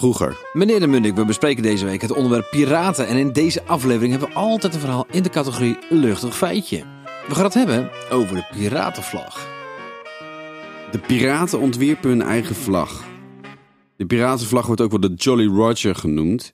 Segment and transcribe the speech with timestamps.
[0.00, 0.36] Vroeger.
[0.52, 3.06] Meneer de Munnik, we bespreken deze week het onderwerp piraten.
[3.06, 6.84] En in deze aflevering hebben we altijd een verhaal in de categorie luchtig feitje.
[7.28, 9.48] We gaan het hebben over de piratenvlag.
[10.90, 13.04] De piraten ontwierpen hun eigen vlag.
[13.96, 16.52] De piratenvlag wordt ook wel de Jolly Roger genoemd.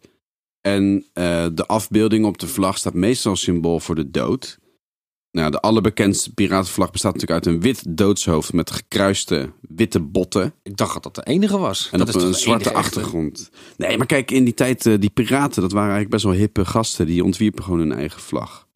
[0.60, 4.58] En eh, de afbeelding op de vlag staat meestal symbool voor de dood.
[5.36, 10.54] Nou, de allerbekendste piratenvlag bestaat natuurlijk uit een wit doodshoofd met gekruiste witte botten.
[10.62, 11.88] Ik dacht dat dat de enige was.
[11.92, 12.78] En dat op is een zwarte echte?
[12.78, 13.50] achtergrond.
[13.76, 16.64] Nee, maar kijk, in die tijd, eh, die piraten, dat waren eigenlijk best wel hippe
[16.64, 17.06] gasten.
[17.06, 18.66] Die ontwierpen gewoon hun eigen vlag.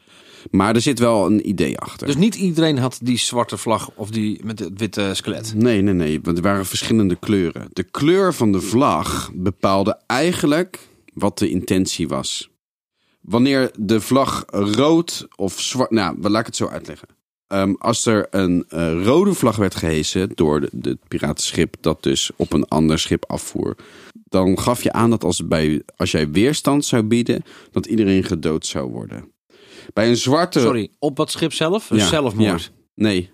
[0.51, 2.07] Maar er zit wel een idee achter.
[2.07, 5.55] Dus niet iedereen had die zwarte vlag of die met het witte skelet.
[5.55, 6.21] Nee, nee, nee.
[6.23, 7.69] Want er waren verschillende kleuren.
[7.73, 10.79] De kleur van de vlag bepaalde eigenlijk
[11.15, 12.51] wat de intentie was.
[13.31, 15.91] Wanneer de vlag rood of zwart...
[15.91, 17.09] Nou, laat ik het zo uitleggen.
[17.47, 22.53] Ehm, als er een eh, rode vlag werd gehesen door het piratenschip dat dus op
[22.53, 23.77] een ander schip afvoer,
[24.25, 28.67] dan gaf je aan dat als, bij, als jij weerstand zou bieden, dat iedereen gedood
[28.67, 29.33] zou worden.
[29.93, 30.61] Bij een zwarte...
[30.61, 31.87] Sorry, op dat schip zelf?
[31.87, 32.63] Dus Ja, zelfmoord.
[32.63, 32.81] ja.
[32.95, 33.31] Nee.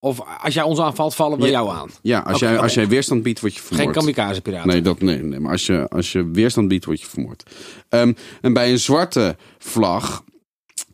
[0.00, 1.50] Of als jij ons aanvalt, vallen we Ja.
[1.50, 1.90] jou aan.
[2.02, 3.84] Ja, als, jij, als jij weerstand biedt, word je vermoord.
[3.84, 4.68] Geen kamikaze-piraten.
[4.68, 7.42] Nee, dat, nee, nee, maar als je, als je weerstand biedt, word je vermoord.
[7.88, 10.24] Ehm, en bij een zwarte vlag,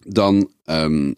[0.02, 1.12] dan ehm,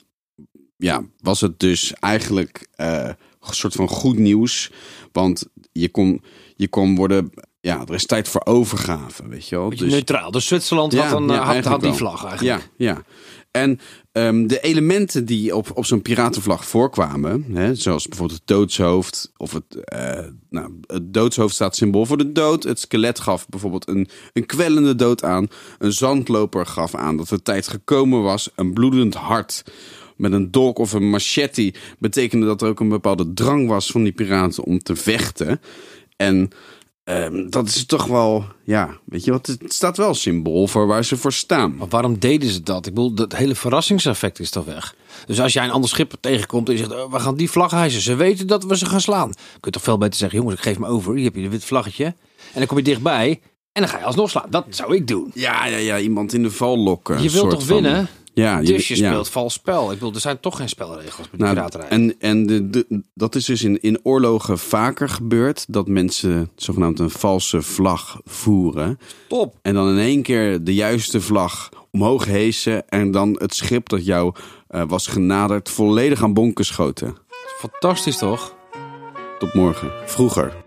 [0.76, 3.04] ja, was het dus eigenlijk eh,
[3.40, 4.70] een soort van goed nieuws.
[5.12, 6.22] Want je kon,
[6.56, 9.68] je kon worden, ja, er is tijd voor overgave, weet je wel.
[9.70, 10.30] Dus- neutraal.
[10.30, 12.70] Dus Zwitserland Ja, had, een, ja, had, had die vlag eigenlijk.
[12.76, 13.02] Ja, ja.
[13.56, 13.80] En
[14.12, 19.52] ehm, de elementen die op, op zo'n piratenvlag voorkwamen, hè, zoals bijvoorbeeld het doodshoofd, of
[19.52, 22.62] het, eh, nou, het doodshoofd staat symbool voor de dood.
[22.62, 25.48] Het skelet gaf bijvoorbeeld een, een kwellende dood aan.
[25.78, 28.50] Een zandloper gaf aan dat de tijd gekomen was.
[28.54, 29.62] Een bloedend hart
[30.16, 34.02] met een dolk of een machete betekende dat er ook een bepaalde drang was van
[34.02, 35.60] die piraten om te vechten.
[36.16, 36.50] En
[37.06, 41.04] ehm, dat is toch wel, ja, weet je wat, het staat wel symbool voor waar
[41.04, 41.76] ze voor staan.
[41.76, 42.86] Maar waarom deden ze dat?
[42.86, 44.94] Ik bedoel, dat hele verrassingseffect is toch weg?
[45.26, 47.70] Dus als jij een ander schip tegenkomt en je zegt, oh, we gaan die vlag
[47.70, 48.00] hijsen.
[48.00, 49.28] Ze weten dat we ze gaan slaan.
[49.32, 51.14] Kun je toch veel beter zeggen, jongens, ik geef me over.
[51.14, 52.04] Hier heb je een wit vlaggetje.
[52.04, 52.14] En
[52.54, 53.40] dan kom je dichtbij
[53.72, 54.46] en dan ga je alsnog slaan.
[54.50, 55.30] Dat zou ik doen.
[55.34, 57.22] Ja, ja, ja, iemand in de val lokken.
[57.22, 57.82] Je wilt toch van-
[58.42, 59.10] Ja, Dus je ja.
[59.10, 59.84] speelt vals spel.
[59.92, 61.88] Ik bedoel, er zijn toch geen spelregels met de Nou, piraterij.
[61.88, 65.64] en en de, de, dat is dus in, in oorlogen vaker gebeurd.
[65.68, 68.98] Dat mensen zogenaamd een valse vlag voeren.
[69.28, 69.54] Top.
[69.62, 72.88] En dan in één keer de juiste vlag omhoog heesen.
[72.88, 74.34] En dan het schip dat jou
[74.68, 77.16] eh, was genaderd volledig aan bonken schoten.
[77.58, 78.54] Fantastisch toch?
[79.38, 79.90] Tot morgen.
[80.06, 80.64] Vroeger.